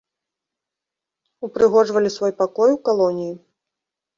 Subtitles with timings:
[1.47, 3.33] Упрыгожвалі свой пакой у калоніі.